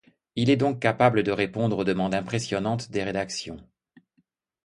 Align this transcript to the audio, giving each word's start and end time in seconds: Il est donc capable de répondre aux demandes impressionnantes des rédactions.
Il 0.35 0.49
est 0.49 0.55
donc 0.57 0.79
capable 0.79 1.21
de 1.21 1.29
répondre 1.31 1.77
aux 1.77 1.83
demandes 1.83 2.15
impressionnantes 2.15 2.89
des 2.89 3.03
rédactions. 3.03 3.57